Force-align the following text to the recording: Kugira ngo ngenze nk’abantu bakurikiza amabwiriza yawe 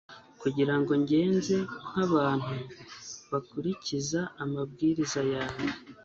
Kugira 0.41 0.73
ngo 0.79 0.91
ngenze 1.01 1.55
nk’abantu 1.91 2.53
bakurikiza 3.31 4.21
amabwiriza 4.43 5.21
yawe 5.33 5.65